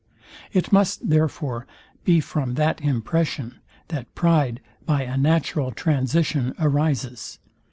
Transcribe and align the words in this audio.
It 0.51 0.71
must, 0.71 1.11
therefore, 1.11 1.67
be 2.05 2.21
from 2.21 2.55
that 2.55 2.81
impression, 2.81 3.59
that 3.89 4.15
pride 4.15 4.59
by 4.83 5.03
a 5.03 5.15
natural 5.15 5.69
transition 5.71 6.55
arises. 6.57 7.37